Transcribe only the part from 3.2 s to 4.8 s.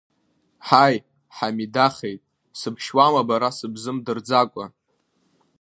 бара сыбзымдырӡакәа?!